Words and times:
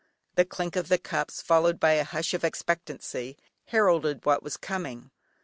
The 0.33 0.45
clink 0.45 0.75
of 0.75 0.87
the 0.87 0.97
cups, 0.97 1.43
followed 1.43 1.79
by 1.79 1.91
a 1.91 2.03
hush 2.03 2.33
of 2.33 2.43
expectancy 2.43 3.37
heralded 3.67 4.25
what 4.25 4.41
was 4.41 4.57
coming. 4.57 5.11